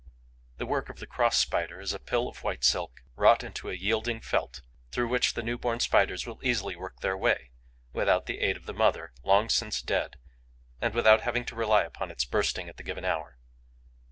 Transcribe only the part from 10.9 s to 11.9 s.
without having to rely